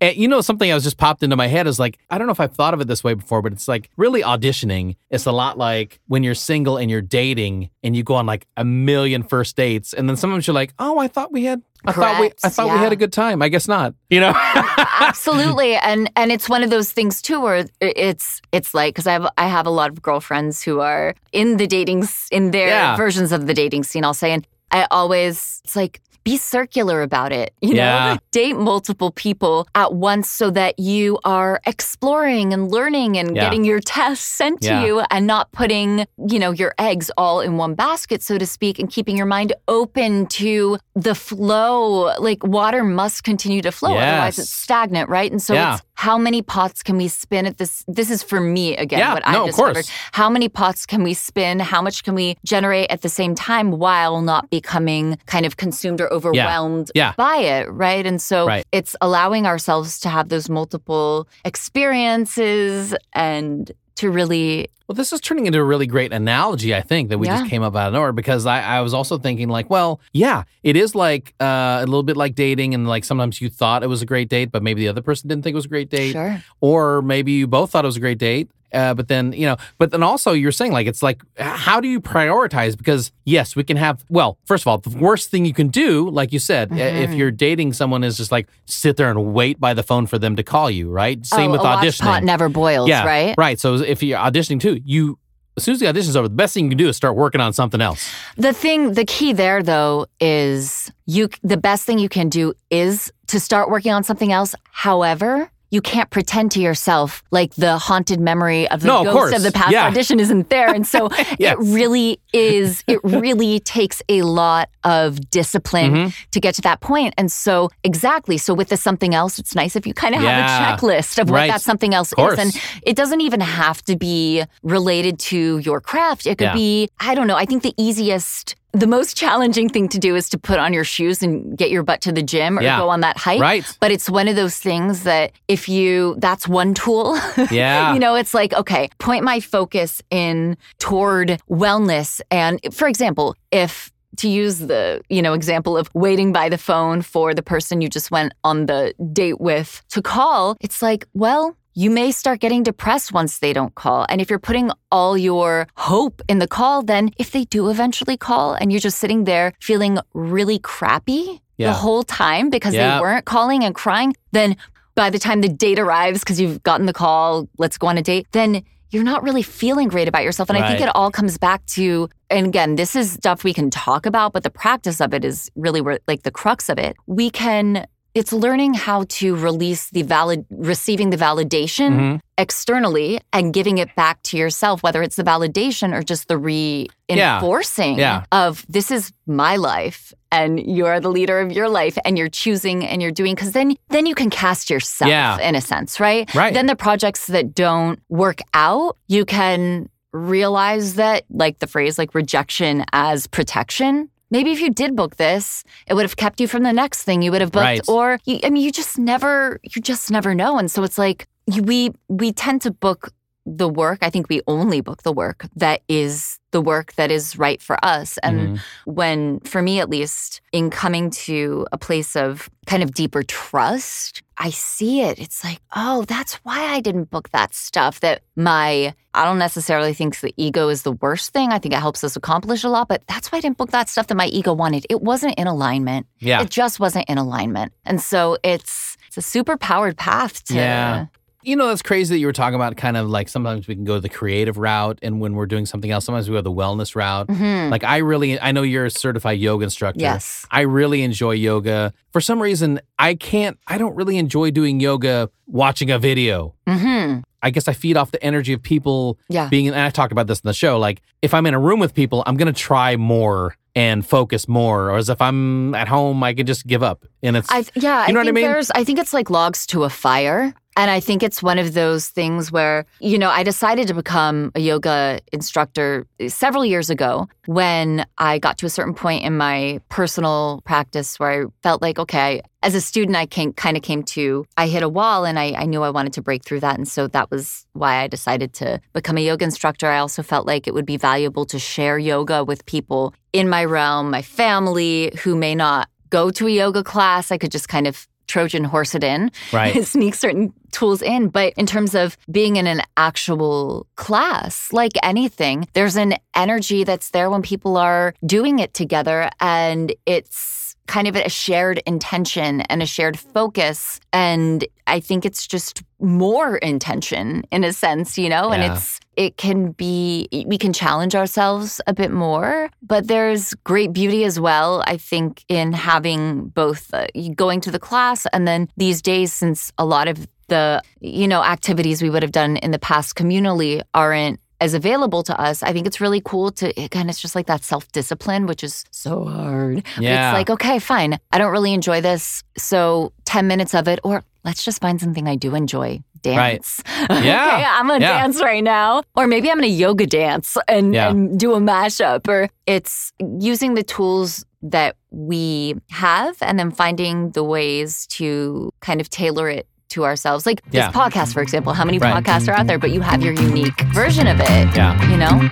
And 0.00 0.16
you 0.16 0.28
know, 0.28 0.40
something 0.40 0.70
I 0.70 0.74
was 0.74 0.84
just 0.84 0.98
popped 0.98 1.22
into 1.22 1.36
my 1.36 1.46
head 1.46 1.66
is 1.66 1.78
like, 1.78 1.98
I 2.10 2.18
don't 2.18 2.26
know 2.26 2.32
if 2.32 2.40
I've 2.40 2.54
thought 2.54 2.74
of 2.74 2.80
it 2.80 2.88
this 2.88 3.02
way 3.04 3.14
before, 3.14 3.40
but 3.42 3.52
it's 3.52 3.68
like 3.68 3.90
really 3.96 4.22
auditioning. 4.22 4.96
It's 5.10 5.26
a 5.26 5.32
lot 5.32 5.56
like 5.56 6.00
when 6.08 6.22
you're 6.22 6.34
single 6.34 6.76
and 6.76 6.90
you're 6.90 7.00
dating 7.02 7.70
and 7.82 7.96
you 7.96 8.02
go 8.02 8.14
on 8.14 8.26
like 8.26 8.46
a 8.56 8.64
million 8.64 9.22
first 9.22 9.56
dates. 9.56 9.92
And 9.94 10.08
then 10.08 10.16
sometimes 10.16 10.46
you're 10.46 10.54
like, 10.54 10.74
oh, 10.78 10.98
I 10.98 11.08
thought 11.08 11.32
we 11.32 11.44
had, 11.44 11.62
I 11.86 11.92
thought 11.92 12.20
we, 12.20 12.26
I 12.26 12.30
Correct, 12.30 12.54
thought 12.56 12.72
we 12.72 12.78
had 12.78 12.92
a 12.92 12.96
good 12.96 13.12
time. 13.12 13.40
I 13.40 13.48
guess 13.48 13.68
not, 13.68 13.94
you 14.10 14.20
know? 14.20 14.32
absolutely 15.00 15.74
and 15.76 16.10
and 16.16 16.30
it's 16.32 16.48
one 16.48 16.62
of 16.62 16.70
those 16.70 16.90
things 16.92 17.20
too 17.20 17.40
where 17.40 17.66
it's 17.80 18.40
it's 18.52 18.74
like 18.74 18.94
because 18.94 19.06
i 19.06 19.12
have 19.12 19.26
i 19.38 19.46
have 19.46 19.66
a 19.66 19.70
lot 19.70 19.90
of 19.90 20.00
girlfriends 20.00 20.62
who 20.62 20.80
are 20.80 21.14
in 21.32 21.56
the 21.56 21.66
dating 21.66 22.04
in 22.30 22.52
their 22.52 22.68
Yeah. 22.68 22.96
versions 22.96 23.32
of 23.32 23.46
the 23.46 23.54
dating 23.54 23.82
scene 23.84 24.04
i'll 24.04 24.14
say 24.14 24.32
and 24.32 24.46
i 24.70 24.86
always 24.90 25.60
it's 25.64 25.76
like 25.76 26.00
be 26.24 26.36
circular 26.36 27.02
about 27.02 27.32
it 27.32 27.52
you 27.60 27.74
Yeah. 27.74 28.14
know 28.14 28.18
date 28.32 28.56
multiple 28.56 29.10
people 29.12 29.68
at 29.74 29.92
once 29.94 30.28
so 30.28 30.50
that 30.50 30.78
you 30.78 31.18
are 31.24 31.60
exploring 31.66 32.52
and 32.52 32.70
learning 32.70 33.16
and 33.18 33.36
Yeah. 33.36 33.42
getting 33.44 33.64
your 33.64 33.80
tests 33.80 34.24
sent 34.26 34.62
to 34.62 34.80
you 34.84 35.02
and 35.10 35.26
not 35.26 35.52
putting 35.52 36.06
you 36.28 36.38
know 36.38 36.50
your 36.50 36.74
eggs 36.78 37.10
all 37.18 37.40
in 37.40 37.56
one 37.58 37.74
basket 37.74 38.22
so 38.22 38.38
to 38.38 38.46
speak 38.46 38.78
and 38.78 38.90
keeping 38.90 39.16
your 39.16 39.26
mind 39.26 39.52
open 39.68 40.26
to 40.26 40.78
the 40.94 41.14
flow 41.14 42.14
like 42.18 42.42
water 42.44 42.82
must 42.84 43.22
continue 43.24 43.60
to 43.62 43.70
flow 43.70 43.96
otherwise 43.96 44.38
it's 44.38 44.50
stagnant 44.50 45.08
right 45.10 45.30
and 45.30 45.42
so 45.42 45.52
Yeah. 45.54 45.74
it's 45.74 45.82
how 45.96 46.18
many 46.18 46.42
pots 46.42 46.82
can 46.82 46.96
we 46.96 47.08
spin 47.08 47.46
at 47.46 47.58
this 47.58 47.84
this 47.88 48.10
is 48.10 48.22
for 48.22 48.40
me 48.40 48.76
again 48.76 48.98
Yeah, 48.98 49.14
what 49.14 49.22
no, 49.26 49.30
i've 49.32 49.40
of 49.42 49.46
discovered 49.46 49.74
course. 49.74 49.90
how 50.12 50.28
many 50.28 50.48
pots 50.48 50.86
can 50.86 51.02
we 51.02 51.14
spin 51.14 51.60
how 51.60 51.80
much 51.80 52.02
can 52.04 52.14
we 52.14 52.36
generate 52.44 52.90
at 52.90 53.02
the 53.02 53.08
same 53.08 53.34
time 53.34 53.70
while 53.70 54.20
not 54.20 54.50
becoming 54.50 55.18
kind 55.26 55.46
of 55.46 55.56
consumed 55.56 56.00
or 56.00 56.12
overwhelmed 56.12 56.90
Yeah. 56.94 57.12
by 57.16 57.36
it 57.36 57.70
right 57.70 58.04
and 58.06 58.20
so 58.20 58.46
Right. 58.46 58.64
it's 58.72 58.96
allowing 59.00 59.46
ourselves 59.46 59.98
to 60.00 60.08
have 60.08 60.28
those 60.28 60.48
multiple 60.50 61.28
experiences 61.44 62.94
and 63.12 63.70
to 63.96 64.10
really 64.10 64.68
Well, 64.86 64.94
this 64.96 65.12
is 65.14 65.20
turning 65.22 65.46
into 65.46 65.58
a 65.58 65.64
really 65.64 65.86
great 65.86 66.12
analogy, 66.12 66.74
I 66.74 66.82
think, 66.82 67.08
that 67.08 67.16
we 67.18 67.26
Yeah. 67.26 67.38
just 67.38 67.48
came 67.50 67.62
up 67.62 67.74
out 67.74 67.86
of 67.88 67.92
nowhere 67.94 68.12
because 68.12 68.44
I, 68.44 68.60
I 68.60 68.80
was 68.82 68.92
also 68.92 69.16
thinking, 69.16 69.48
like, 69.48 69.70
well, 69.70 69.98
yeah, 70.12 70.42
it 70.62 70.76
is 70.76 70.94
like 70.94 71.32
uh, 71.40 71.78
a 71.80 71.86
little 71.86 72.02
bit 72.02 72.16
like 72.18 72.34
dating, 72.34 72.74
and 72.74 72.86
like 72.86 73.04
sometimes 73.04 73.40
you 73.40 73.48
thought 73.48 73.82
it 73.82 73.86
was 73.88 74.02
a 74.02 74.06
great 74.06 74.28
date, 74.28 74.52
but 74.52 74.62
maybe 74.62 74.82
the 74.82 74.88
other 74.88 75.00
person 75.00 75.28
didn't 75.28 75.42
think 75.42 75.54
it 75.54 75.56
was 75.56 75.64
a 75.64 75.68
great 75.68 75.88
date. 75.88 76.12
sure 76.12 76.42
Or 76.60 77.00
maybe 77.00 77.32
you 77.32 77.46
both 77.46 77.70
thought 77.70 77.84
it 77.84 77.86
was 77.88 77.96
a 77.96 78.00
great 78.00 78.18
date. 78.18 78.50
Uh, 78.74 78.94
but 78.94 79.08
then, 79.08 79.32
you 79.32 79.46
know, 79.46 79.56
but 79.78 79.90
then 79.90 80.02
also 80.02 80.32
you're 80.32 80.52
saying 80.52 80.72
like, 80.72 80.86
it's 80.86 81.02
like, 81.02 81.22
how 81.38 81.80
do 81.80 81.88
you 81.88 82.00
prioritize? 82.00 82.76
Because 82.76 83.12
yes, 83.24 83.56
we 83.56 83.64
can 83.64 83.76
have, 83.76 84.04
well, 84.08 84.38
first 84.44 84.64
of 84.64 84.68
all, 84.68 84.78
the 84.78 84.96
worst 84.98 85.30
thing 85.30 85.44
you 85.44 85.54
can 85.54 85.68
do, 85.68 86.08
like 86.10 86.32
you 86.32 86.38
said, 86.38 86.72
uh, 86.72 86.76
if 86.76 87.12
you're 87.14 87.30
dating 87.30 87.72
someone 87.72 88.04
is 88.04 88.16
just 88.16 88.32
like 88.32 88.48
sit 88.66 88.96
there 88.96 89.10
and 89.10 89.32
wait 89.32 89.60
by 89.60 89.74
the 89.74 89.82
phone 89.82 90.06
for 90.06 90.18
them 90.18 90.36
to 90.36 90.42
call 90.42 90.70
you, 90.70 90.90
right? 90.90 91.24
Same 91.24 91.50
oh, 91.50 91.52
with 91.52 91.60
a 91.60 91.64
auditioning. 91.64 92.00
pot 92.00 92.24
never 92.24 92.48
boils 92.48 92.88
yeah, 92.88 93.04
right 93.04 93.34
Right. 93.38 93.58
So 93.60 93.74
if 93.74 94.02
you're 94.02 94.18
auditioning 94.18 94.60
too, 94.60 94.80
you, 94.84 95.18
as 95.56 95.64
soon 95.64 95.74
as 95.74 95.80
the 95.80 95.86
audition's 95.86 96.16
over, 96.16 96.28
the 96.28 96.34
best 96.34 96.54
thing 96.54 96.64
you 96.64 96.70
can 96.70 96.78
do 96.78 96.88
is 96.88 96.96
start 96.96 97.14
working 97.14 97.40
on 97.40 97.52
something 97.52 97.80
else. 97.80 98.12
The 98.36 98.52
thing, 98.52 98.94
the 98.94 99.04
key 99.04 99.32
there 99.32 99.62
though 99.62 100.06
is 100.20 100.90
you, 101.06 101.28
the 101.42 101.56
best 101.56 101.84
thing 101.84 101.98
you 101.98 102.08
can 102.08 102.28
do 102.28 102.54
is 102.70 103.12
to 103.28 103.38
start 103.38 103.70
working 103.70 103.92
on 103.92 104.02
something 104.02 104.32
else. 104.32 104.54
However, 104.70 105.50
you 105.74 105.80
can't 105.82 106.08
pretend 106.10 106.52
to 106.52 106.60
yourself 106.60 107.22
like 107.32 107.52
the 107.56 107.76
haunted 107.78 108.20
memory 108.20 108.68
of 108.70 108.80
the 108.82 108.86
No, 108.86 108.98
of 109.00 109.04
ghost 109.06 109.16
course. 109.16 109.34
of 109.36 109.42
the 109.42 109.50
past 109.52 109.72
Yeah. 109.72 109.86
audition 109.88 110.20
isn't 110.20 110.48
there. 110.48 110.68
And 110.72 110.86
so 110.86 111.08
it 111.38 111.56
really 111.58 112.20
is, 112.32 112.84
it 112.86 113.00
really 113.02 113.58
takes 113.60 114.00
a 114.08 114.22
lot 114.22 114.68
of 114.84 115.08
discipline 115.30 115.92
Mhm. 115.94 116.14
to 116.30 116.38
get 116.40 116.54
to 116.56 116.62
that 116.62 116.80
point. 116.80 117.14
And 117.18 117.30
so, 117.32 117.70
exactly. 117.82 118.38
So, 118.38 118.54
with 118.54 118.68
the 118.68 118.76
something 118.76 119.14
else, 119.14 119.38
it's 119.40 119.54
nice 119.54 119.74
if 119.76 119.84
you 119.86 119.94
kind 119.94 120.14
of 120.14 120.22
Yeah. 120.22 120.30
have 120.30 120.44
a 120.44 120.86
checklist 120.86 121.18
of 121.18 121.28
Right. 121.30 121.48
what 121.48 121.54
that 121.54 121.62
something 121.62 121.92
else 121.94 122.12
is. 122.16 122.38
And 122.38 122.52
it 122.82 122.94
doesn't 122.96 123.20
even 123.20 123.40
have 123.40 123.82
to 123.86 123.96
be 123.96 124.44
related 124.62 125.18
to 125.30 125.58
your 125.58 125.80
craft. 125.80 126.26
It 126.26 126.38
could 126.38 126.52
be, 126.52 126.88
I 127.00 127.14
don't 127.16 127.26
know, 127.26 127.36
I 127.36 127.46
think 127.46 127.62
the 127.62 127.74
easiest, 127.76 128.54
the 128.74 128.86
most 128.86 129.16
challenging 129.16 129.68
thing 129.68 129.88
to 129.88 129.98
do 129.98 130.16
is 130.16 130.28
to 130.30 130.38
put 130.38 130.58
on 130.58 130.72
your 130.72 130.84
shoes 130.84 131.22
and 131.22 131.56
get 131.56 131.70
your 131.70 131.82
butt 131.84 132.00
to 132.02 132.12
the 132.12 132.22
gym 132.22 132.58
or 132.58 132.62
Yeah. 132.62 132.78
go 132.78 132.88
on 132.90 133.00
that 133.00 133.16
hike. 133.16 133.40
Right. 133.40 133.64
But 133.80 133.90
it's 133.92 134.10
one 134.10 134.26
of 134.28 134.36
those 134.36 134.58
things 134.58 135.04
that 135.04 135.32
if 135.48 135.68
you, 135.68 136.16
that's 136.18 136.46
one 136.48 136.74
tool. 136.74 137.16
Yeah. 137.50 137.94
you 137.94 138.00
know, 138.00 138.16
it's 138.16 138.34
like, 138.34 138.52
okay, 138.52 138.88
point 138.98 139.22
my 139.24 139.38
focus 139.40 140.02
in 140.10 140.56
toward 140.78 141.40
wellness. 141.48 142.20
And 142.30 142.58
for 142.72 142.88
example, 142.88 143.36
if 143.52 143.92
to 144.16 144.28
use 144.28 144.58
the, 144.58 145.00
you 145.08 145.20
know, 145.22 145.32
example 145.34 145.76
of 145.76 145.88
waiting 145.94 146.32
by 146.32 146.48
the 146.48 146.58
phone 146.58 147.02
for 147.02 147.34
the 147.34 147.42
person 147.42 147.80
you 147.80 147.88
just 147.88 148.10
went 148.10 148.32
on 148.44 148.66
the 148.66 148.94
date 149.12 149.40
with 149.40 149.82
to 149.90 150.00
call, 150.02 150.56
it's 150.60 150.80
like, 150.82 151.06
well, 151.14 151.56
you 151.74 151.90
may 151.90 152.12
start 152.12 152.40
getting 152.40 152.62
depressed 152.62 153.12
once 153.12 153.38
they 153.38 153.52
don't 153.52 153.74
call. 153.74 154.06
And 154.08 154.20
if 154.20 154.30
you're 154.30 154.38
putting 154.38 154.70
all 154.92 155.18
your 155.18 155.66
hope 155.76 156.22
in 156.28 156.38
the 156.38 156.46
call, 156.46 156.82
then 156.82 157.10
if 157.18 157.32
they 157.32 157.44
do 157.44 157.68
eventually 157.68 158.16
call 158.16 158.54
and 158.54 158.70
you're 158.70 158.80
just 158.80 158.98
sitting 158.98 159.24
there 159.24 159.52
feeling 159.60 159.98
really 160.14 160.58
crappy 160.58 161.40
Yeah. 161.56 161.68
the 161.68 161.74
whole 161.74 162.02
time 162.04 162.48
because 162.50 162.74
Yeah. 162.74 162.96
they 162.96 163.00
weren't 163.00 163.24
calling 163.24 163.64
and 163.64 163.74
crying, 163.74 164.14
then 164.32 164.56
by 164.94 165.10
the 165.10 165.18
time 165.18 165.40
the 165.40 165.48
date 165.48 165.78
arrives, 165.80 166.20
because 166.20 166.40
you've 166.40 166.62
gotten 166.62 166.86
the 166.86 166.92
call, 166.92 167.48
let's 167.58 167.76
go 167.78 167.88
on 167.88 167.98
a 167.98 168.02
date, 168.02 168.26
then 168.30 168.62
you're 168.90 169.02
not 169.02 169.24
really 169.24 169.42
feeling 169.42 169.88
great 169.88 170.06
about 170.06 170.22
yourself. 170.22 170.48
And 170.48 170.56
I 170.56 170.68
think 170.68 170.80
it 170.80 170.94
all 170.94 171.10
comes 171.10 171.36
back 171.36 171.66
to, 171.66 172.08
and 172.30 172.46
again, 172.46 172.76
this 172.76 172.94
is 172.94 173.10
stuff 173.10 173.42
we 173.42 173.52
can 173.52 173.68
talk 173.68 174.06
about, 174.06 174.32
but 174.32 174.44
the 174.44 174.50
practice 174.50 175.00
of 175.00 175.12
it 175.12 175.24
is 175.24 175.50
really 175.56 175.80
where, 175.80 175.98
like 176.06 176.22
the 176.22 176.30
crux 176.30 176.68
of 176.68 176.78
it. 176.78 176.94
We 177.08 177.28
can, 177.30 177.86
it's 178.14 178.32
learning 178.32 178.74
how 178.74 179.04
to 179.08 179.34
release 179.34 179.90
the 179.90 180.02
valid, 180.02 180.46
receiving 180.50 181.10
the 181.10 181.16
validation 181.16 181.90
Mhm. 181.98 182.20
externally 182.38 183.20
and 183.32 183.52
giving 183.52 183.78
it 183.78 183.94
back 183.96 184.22
to 184.22 184.36
yourself, 184.36 184.82
whether 184.84 185.02
it's 185.02 185.16
the 185.16 185.24
validation 185.24 185.92
or 185.92 186.02
just 186.02 186.28
the 186.28 186.38
reinforcing 186.38 187.98
Yeah. 187.98 188.22
of 188.32 188.64
this 188.68 188.90
is 188.90 189.12
my 189.26 189.56
life 189.56 190.12
and 190.30 190.60
you're 190.60 191.00
the 191.00 191.10
leader 191.10 191.40
of 191.40 191.52
your 191.52 191.68
life 191.68 191.96
and 192.04 192.16
you're 192.18 192.28
choosing 192.28 192.84
and 192.86 193.00
you're 193.02 193.10
doing 193.12 193.34
because 193.34 193.52
then 193.52 193.76
then 193.90 194.06
you 194.06 194.14
can 194.14 194.30
cast 194.30 194.70
yourself 194.70 195.08
Yeah. 195.10 195.38
in 195.40 195.54
a 195.54 195.60
sense, 195.60 195.98
right? 196.00 196.32
Right. 196.34 196.52
Then 196.54 196.66
the 196.66 196.76
projects 196.76 197.26
that 197.26 197.54
don't 197.54 197.98
work 198.08 198.40
out, 198.52 198.96
you 199.08 199.24
can 199.24 199.88
realize 200.12 200.94
that 200.94 201.24
like 201.30 201.58
the 201.58 201.66
phrase 201.66 201.98
like 201.98 202.14
rejection 202.14 202.84
as 202.92 203.26
protection. 203.26 204.08
Maybe 204.34 204.50
if 204.50 204.60
you 204.60 204.70
did 204.70 204.96
book 204.96 205.14
this, 205.14 205.62
it 205.86 205.94
would 205.94 206.02
have 206.02 206.16
kept 206.16 206.40
you 206.40 206.48
from 206.48 206.64
the 206.64 206.72
next 206.72 207.04
thing 207.04 207.22
you 207.22 207.30
would 207.30 207.40
have 207.40 207.52
booked. 207.52 207.62
Right. 207.62 207.88
Or 207.88 208.18
you, 208.24 208.40
I 208.42 208.50
mean, 208.50 208.64
you 208.64 208.72
just 208.72 208.98
never, 208.98 209.60
you 209.62 209.80
just 209.80 210.10
never 210.10 210.34
know. 210.34 210.58
And 210.58 210.68
so 210.68 210.82
it's 210.82 210.98
like 210.98 211.28
you, 211.46 211.62
we 211.62 211.92
we 212.08 212.32
tend 212.32 212.60
to 212.62 212.72
book 212.72 213.12
the 213.46 213.68
work. 213.68 213.98
I 214.02 214.08
think 214.10 214.28
we 214.28 214.40
only 214.46 214.80
book 214.80 215.02
the 215.02 215.12
work 215.12 215.46
that 215.56 215.82
is 215.88 216.38
the 216.50 216.60
work 216.62 216.94
that 216.94 217.10
is 217.10 217.36
right 217.38 217.60
for 217.60 217.76
us. 217.84 218.16
And 218.18 218.38
Mhm. 218.56 218.60
when, 218.86 219.40
for 219.40 219.60
me 219.60 219.80
at 219.80 219.90
least, 219.90 220.40
in 220.52 220.70
coming 220.70 221.10
to 221.10 221.66
a 221.72 221.76
place 221.76 222.16
of 222.16 222.48
kind 222.66 222.82
of 222.82 222.94
deeper 222.94 223.22
trust, 223.22 224.22
I 224.38 224.50
see 224.50 225.02
it. 225.02 225.18
It's 225.18 225.44
like, 225.44 225.60
oh, 225.76 226.04
that's 226.04 226.34
why 226.44 226.60
I 226.74 226.80
didn't 226.80 227.10
book 227.10 227.28
that 227.30 227.54
stuff. 227.54 228.00
That 228.00 228.22
my, 228.36 228.94
I 229.14 229.24
don't 229.24 229.38
necessarily 229.38 229.92
think 229.94 230.18
the 230.20 230.32
ego 230.36 230.68
is 230.68 230.82
the 230.82 230.92
worst 230.92 231.32
thing. 231.32 231.52
I 231.52 231.58
think 231.58 231.74
it 231.74 231.80
helps 231.80 232.02
us 232.02 232.16
accomplish 232.16 232.64
a 232.64 232.68
lot, 232.68 232.88
but 232.88 233.02
that's 233.08 233.30
why 233.30 233.38
I 233.38 233.40
didn't 233.40 233.58
book 233.58 233.70
that 233.72 233.88
stuff 233.88 234.06
that 234.06 234.16
my 234.16 234.26
ego 234.28 234.52
wanted. 234.54 234.86
It 234.88 235.02
wasn't 235.02 235.34
in 235.38 235.46
alignment. 235.46 236.06
Yeah. 236.18 236.40
It 236.40 236.50
just 236.50 236.80
wasn't 236.80 237.08
in 237.08 237.18
alignment. 237.18 237.72
And 237.84 238.00
so 238.00 238.38
it's, 238.42 238.96
it's 239.08 239.16
a 239.18 239.22
super 239.22 239.56
powered 239.56 239.96
path 239.96 240.44
to, 240.44 240.54
Yeah. 240.54 241.06
You 241.44 241.56
know, 241.56 241.68
that's 241.68 241.82
crazy 241.82 242.14
that 242.14 242.18
you 242.20 242.26
were 242.26 242.32
talking 242.32 242.54
about 242.54 242.76
kind 242.76 242.96
of 242.96 243.08
like 243.08 243.28
sometimes 243.28 243.68
we 243.68 243.74
can 243.74 243.84
go 243.84 244.00
the 244.00 244.08
creative 244.08 244.56
route. 244.58 244.98
And 245.02 245.20
when 245.20 245.34
we're 245.34 245.46
doing 245.46 245.66
something 245.66 245.90
else, 245.90 246.04
sometimes 246.06 246.28
we 246.28 246.34
go 246.36 246.40
the 246.40 246.50
wellness 246.52 246.96
route. 246.96 247.28
Mhm. 247.28 247.70
Like, 247.70 247.84
I 247.84 247.98
really, 247.98 248.40
I 248.40 248.52
know 248.52 248.62
you're 248.62 248.86
a 248.86 248.90
certified 248.90 249.38
yoga 249.38 249.64
instructor. 249.64 250.00
Yes. 250.00 250.46
I 250.50 250.62
really 250.62 251.02
enjoy 251.02 251.32
yoga. 251.32 251.92
For 252.12 252.20
some 252.20 252.40
reason, 252.40 252.80
I 252.98 253.14
can't, 253.14 253.58
I 253.66 253.76
don't 253.78 253.94
really 253.94 254.16
enjoy 254.18 254.50
doing 254.52 254.80
yoga 254.80 255.28
watching 255.46 255.90
a 255.90 255.98
video. 255.98 256.54
hmm 256.66 257.18
I 257.42 257.50
guess 257.50 257.68
I 257.68 257.74
feed 257.74 257.98
off 257.98 258.10
the 258.10 258.24
energy 258.24 258.54
of 258.54 258.62
people 258.62 259.18
Yeah. 259.28 259.48
being, 259.50 259.68
and 259.68 259.76
I 259.76 259.90
talked 259.90 260.12
about 260.12 260.28
this 260.28 260.38
in 260.40 260.48
the 260.48 260.54
show. 260.54 260.78
Like, 260.78 261.02
if 261.20 261.34
I'm 261.34 261.44
in 261.44 261.52
a 261.52 261.58
room 261.60 261.78
with 261.78 261.92
people, 261.92 262.22
I'm 262.26 262.38
going 262.38 262.50
to 262.50 262.58
try 262.58 262.96
more 262.96 263.54
and 263.74 264.06
focus 264.06 264.48
more. 264.48 264.90
Or 264.90 264.96
as 264.96 265.10
if 265.10 265.20
I'm 265.20 265.74
at 265.74 265.86
home, 265.86 266.22
I 266.22 266.32
can 266.32 266.46
just 266.46 266.66
give 266.66 266.82
up. 266.82 267.04
And 267.22 267.36
it's, 267.36 267.50
I 267.50 267.66
yeah, 267.74 268.06
You 268.06 268.14
know 268.14 268.20
I 268.20 268.22
what 268.22 268.28
I 268.28 268.32
mean? 268.32 268.44
there's 268.44 268.70
I 268.70 268.82
think 268.84 268.98
it's 268.98 269.12
like 269.12 269.28
logs 269.28 269.66
to 269.66 269.84
a 269.84 269.90
fire. 269.90 270.54
And 270.76 270.90
I 270.90 270.98
think 270.98 271.22
it's 271.22 271.42
one 271.42 271.58
of 271.58 271.74
those 271.74 272.08
things 272.08 272.50
where, 272.50 272.84
you 272.98 273.16
know, 273.16 273.30
I 273.30 273.44
decided 273.44 273.86
to 273.88 273.94
become 273.94 274.50
a 274.54 274.60
yoga 274.60 275.20
instructor 275.32 276.06
several 276.26 276.64
years 276.64 276.90
ago 276.90 277.28
when 277.46 278.04
I 278.18 278.38
got 278.38 278.58
to 278.58 278.66
a 278.66 278.70
certain 278.70 278.94
point 278.94 279.24
in 279.24 279.36
my 279.36 279.80
personal 279.88 280.62
practice 280.64 281.18
where 281.20 281.44
I 281.44 281.44
felt 281.62 281.80
like, 281.80 281.98
okay, 282.00 282.42
as 282.62 282.74
a 282.74 282.80
student, 282.80 283.16
I 283.16 283.26
came, 283.26 283.52
kind 283.52 283.76
of 283.76 283.82
came 283.84 284.02
to, 284.04 284.46
I 284.56 284.66
hit 284.66 284.82
a 284.82 284.88
wall 284.88 285.24
and 285.24 285.38
I, 285.38 285.52
I 285.56 285.66
knew 285.66 285.82
I 285.82 285.90
wanted 285.90 286.14
to 286.14 286.22
break 286.22 286.44
through 286.44 286.60
that. 286.60 286.76
And 286.76 286.88
so 286.88 287.06
that 287.08 287.30
was 287.30 287.66
why 287.74 288.02
I 288.02 288.08
decided 288.08 288.52
to 288.54 288.80
become 288.94 289.16
a 289.16 289.20
yoga 289.20 289.44
instructor. 289.44 289.88
I 289.88 289.98
also 289.98 290.22
felt 290.22 290.46
like 290.46 290.66
it 290.66 290.74
would 290.74 290.86
be 290.86 290.96
valuable 290.96 291.44
to 291.46 291.58
share 291.58 291.98
yoga 291.98 292.42
with 292.42 292.66
people 292.66 293.14
in 293.32 293.48
my 293.48 293.64
realm, 293.64 294.10
my 294.10 294.22
family 294.22 295.12
who 295.22 295.36
may 295.36 295.54
not 295.54 295.88
go 296.10 296.30
to 296.30 296.46
a 296.46 296.50
yoga 296.50 296.82
class. 296.82 297.30
I 297.30 297.38
could 297.38 297.52
just 297.52 297.68
kind 297.68 297.86
of 297.86 298.08
Trojan 298.26 298.64
horse 298.64 298.94
it 298.94 299.04
in, 299.04 299.30
Right. 299.52 299.84
sneak 299.86 300.14
certain 300.14 300.52
tools 300.74 301.00
in. 301.00 301.28
But 301.28 301.54
in 301.56 301.66
terms 301.66 301.94
of 301.94 302.18
being 302.30 302.56
in 302.56 302.66
an 302.66 302.82
actual 302.96 303.86
class, 303.96 304.72
like 304.72 304.92
anything, 305.02 305.68
there's 305.72 305.96
an 305.96 306.16
energy 306.34 306.84
that's 306.84 307.10
there 307.10 307.30
when 307.30 307.42
people 307.42 307.76
are 307.76 308.14
doing 308.26 308.58
it 308.58 308.74
together 308.74 309.30
and 309.40 309.94
it's 310.04 310.76
kind 310.86 311.08
of 311.08 311.16
a 311.16 311.30
shared 311.30 311.82
intention 311.86 312.60
and 312.62 312.82
a 312.82 312.86
shared 312.86 313.18
focus. 313.18 314.00
And 314.12 314.66
I 314.86 315.00
think 315.00 315.24
it's 315.24 315.46
just 315.46 315.82
more 315.98 316.58
intention 316.58 317.44
in 317.50 317.64
a 317.64 317.72
sense, 317.72 318.18
you 318.18 318.28
know, 318.28 318.50
and 318.50 318.62
it's, 318.62 319.00
it 319.16 319.38
can 319.38 319.72
be, 319.72 320.28
we 320.46 320.58
can 320.58 320.74
challenge 320.74 321.14
ourselves 321.14 321.80
a 321.86 321.94
bit 321.94 322.10
more, 322.10 322.68
but 322.82 323.08
there's 323.08 323.54
great 323.64 323.94
beauty 323.94 324.24
as 324.24 324.38
well, 324.38 324.84
I 324.86 324.98
think, 324.98 325.44
in 325.48 325.72
having 325.72 326.48
both 326.48 326.92
uh, 326.92 327.06
going 327.34 327.62
to 327.62 327.70
the 327.70 327.78
class 327.78 328.26
and 328.34 328.46
then 328.46 328.68
these 328.76 329.00
days, 329.00 329.32
since 329.32 329.72
a 329.78 329.86
lot 329.86 330.06
of 330.06 330.28
the, 330.48 330.82
you 331.00 331.26
know, 331.28 331.42
activities 331.42 332.02
we 332.02 332.10
would 332.10 332.22
have 332.22 332.32
done 332.32 332.56
in 332.58 332.70
the 332.70 332.78
past 332.78 333.14
communally 333.16 333.82
aren't 333.94 334.40
as 334.60 334.72
available 334.72 335.22
to 335.24 335.38
us, 335.38 335.62
I 335.62 335.72
think 335.72 335.86
it's 335.86 336.00
really 336.00 336.22
cool 336.24 336.50
to, 336.52 336.68
again, 336.80 337.10
it's 337.10 337.20
just 337.20 337.34
like 337.34 337.46
that 337.46 337.64
self 337.64 337.90
discipline, 337.92 338.46
which 338.46 338.62
is 338.64 338.84
so 338.90 339.24
hard. 339.24 339.82
But 339.96 340.02
Yeah. 340.02 340.30
it's 340.30 340.34
like, 340.34 340.48
okay, 340.50 340.78
fine. 340.78 341.18
I 341.32 341.38
don't 341.38 341.52
really 341.52 341.74
enjoy 341.74 342.00
this. 342.00 342.42
So 342.56 343.12
10 343.26 343.46
minutes 343.46 343.74
of 343.74 343.88
it, 343.88 343.98
or 344.04 344.22
let's 344.44 344.64
just 344.64 344.80
find 344.80 345.00
something 345.00 345.28
I 345.28 345.36
do 345.36 345.54
enjoy. 345.54 346.00
Dance. 346.22 346.82
Yeah. 347.10 347.10
okay, 347.10 347.64
I'm 347.66 347.86
gonna 347.88 348.00
Yeah. 348.00 348.22
dance 348.22 348.40
right 348.40 348.64
now. 348.64 349.02
Or 349.16 349.26
maybe 349.26 349.50
I'm 349.50 349.56
gonna 349.58 349.66
yoga 349.66 350.06
dance 350.06 350.56
and, 350.68 350.94
Yeah. 350.94 351.10
and 351.10 351.38
do 351.38 351.52
a 351.54 351.60
mashup. 351.60 352.26
Or 352.28 352.48
it's 352.64 353.12
using 353.40 353.74
the 353.74 353.82
tools 353.82 354.44
that 354.62 354.96
we 355.10 355.74
have 355.90 356.36
and 356.40 356.58
then 356.58 356.70
finding 356.70 357.32
the 357.32 357.44
ways 357.44 358.06
to 358.06 358.72
kind 358.80 359.00
of 359.02 359.10
tailor 359.10 359.50
it 359.50 359.66
to 359.94 360.04
ourselves. 360.04 360.44
Like 360.46 360.62
yeah. 360.70 360.88
this 360.88 360.96
podcast, 360.96 361.32
for 361.32 361.40
example, 361.40 361.72
how 361.72 361.84
many 361.84 361.98
right. 361.98 362.22
podcasts 362.22 362.48
are 362.48 362.52
out 362.52 362.66
there, 362.66 362.78
but 362.78 362.90
you 362.90 363.00
have 363.00 363.22
your 363.22 363.32
unique 363.32 363.80
version 363.92 364.26
of 364.26 364.38
it. 364.40 364.76
Yeah. 364.76 365.10
You 365.10 365.16
know? 365.16 365.50